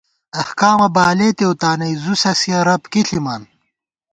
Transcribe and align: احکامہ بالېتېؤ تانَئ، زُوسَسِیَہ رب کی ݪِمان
احکامہ 0.41 0.87
بالېتېؤ 0.95 1.51
تانَئ، 1.61 1.93
زُوسَسِیَہ 2.03 2.59
رب 2.67 2.83
کی 2.91 3.01
ݪِمان 3.07 3.41